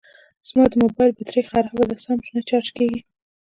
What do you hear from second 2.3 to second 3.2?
نه چارج کېږي